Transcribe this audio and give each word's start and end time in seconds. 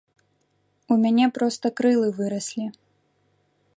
У 0.95 0.97
мяне 1.03 1.25
проста 1.37 1.65
крылы 1.81 2.07
выраслі. 2.21 2.65